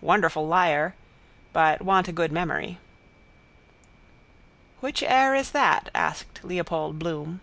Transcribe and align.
Wonderful 0.00 0.46
liar. 0.46 0.94
But 1.52 1.82
want 1.82 2.06
a 2.06 2.12
good 2.12 2.30
memory. 2.30 2.78
—Which 4.78 5.02
air 5.02 5.34
is 5.34 5.50
that? 5.50 5.90
asked 5.92 6.44
Leopold 6.44 7.00
Bloom. 7.00 7.40